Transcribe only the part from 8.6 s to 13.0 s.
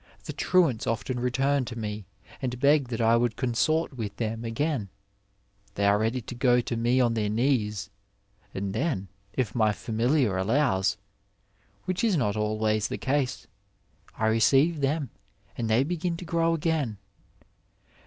then, if my familiar allows, which is not always the